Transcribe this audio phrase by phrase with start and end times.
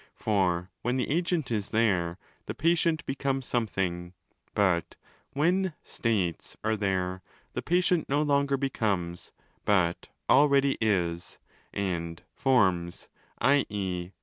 [0.15, 2.17] For when the agent is there,
[2.47, 4.13] the patient decomes something:
[4.55, 4.95] but
[5.33, 7.21] when 'states'+ are there,
[7.53, 9.31] the patient no longer becomes
[9.63, 13.09] but already zs—and 'forms'
[13.41, 14.11] (i.e.